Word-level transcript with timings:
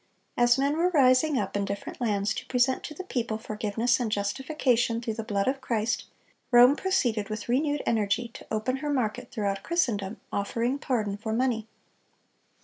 As 0.35 0.57
men 0.57 0.77
were 0.77 0.89
rising 0.89 1.37
up 1.37 1.55
in 1.55 1.63
different 1.63 2.01
lands 2.01 2.33
to 2.33 2.45
present 2.47 2.83
to 2.85 2.95
the 2.95 3.03
people 3.03 3.37
forgiveness 3.37 3.99
and 3.99 4.11
justification 4.11 4.99
through 4.99 5.13
the 5.13 5.23
blood 5.23 5.47
of 5.47 5.61
Christ, 5.61 6.05
Rome 6.49 6.75
proceeded 6.75 7.29
with 7.29 7.47
renewed 7.47 7.83
energy 7.85 8.27
to 8.29 8.47
open 8.49 8.77
her 8.77 8.89
market 8.89 9.31
throughout 9.31 9.61
Christendom, 9.61 10.19
offering 10.33 10.79
pardon 10.79 11.17
for 11.17 11.33
money. 11.33 11.67